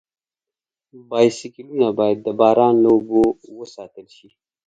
[1.09, 3.21] بایسکلونه باید د باران له اوبو
[3.59, 4.29] وساتل شي.